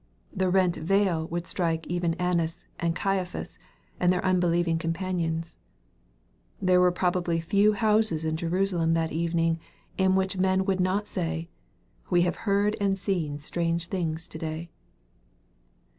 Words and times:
The 0.33 0.49
rent 0.49 0.77
veil 0.77 1.27
would 1.27 1.45
strike 1.45 1.85
even 1.85 2.15
Annas 2.15 2.65
and 2.79 2.95
Caiaphas 2.95 3.59
and 3.99 4.11
their 4.11 4.25
unbelieving 4.25 4.79
companions. 4.79 5.57
There 6.59 6.79
were 6.81 6.91
probably 6.91 7.39
few 7.39 7.73
houses 7.73 8.23
in 8.25 8.35
Jerusalem 8.35 8.95
that 8.95 9.11
evening 9.11 9.59
in 9.99 10.15
which 10.15 10.37
men 10.37 10.65
would 10.65 10.79
not 10.79 11.07
say," 11.07 11.49
we 12.09 12.23
have 12.23 12.35
heard 12.49 12.75
and 12.81 12.97
seen 12.97 13.37
strange 13.37 13.85
things 13.89 14.27
to 14.29 14.39
day." 14.39 14.71